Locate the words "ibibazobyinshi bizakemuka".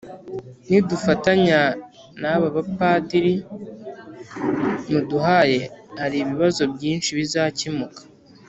6.23-8.01